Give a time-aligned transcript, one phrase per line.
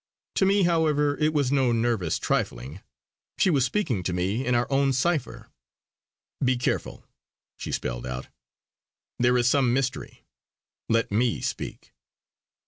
[0.37, 2.81] To me, however, it was no nervous trifling;
[3.37, 5.51] she was speaking to me in our own cipher.
[6.43, 7.05] "Be careful!"
[7.57, 8.27] she spelled out
[9.19, 10.25] "there is some mystery!
[10.89, 11.93] Let me speak."